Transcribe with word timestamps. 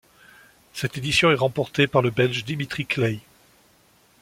Cette 0.73 0.97
édition 0.97 1.29
est 1.29 1.35
remportée 1.35 1.85
par 1.85 2.01
le 2.01 2.09
Belge 2.09 2.43
Dimitri 2.43 2.87
Claeys. 2.87 3.19